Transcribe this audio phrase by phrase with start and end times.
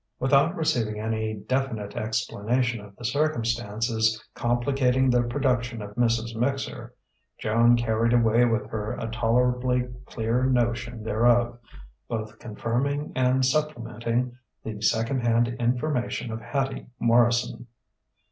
[0.19, 6.35] Without receiving any definite explanation of the circumstances complicating the production of "Mrs.
[6.35, 6.95] Mixer,"
[7.37, 11.59] Joan carried away with her a tolerably clear notion thereof,
[12.07, 17.67] both confirming and supplementing the second hand information of Hattie Morrison.